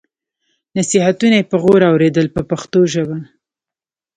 نصیحتونه 0.77 1.35
یې 1.39 1.49
په 1.51 1.55
غور 1.61 1.81
اورېدل 1.91 2.27
په 2.35 2.41
پښتو 2.49 2.79
ژبه. 2.93 3.17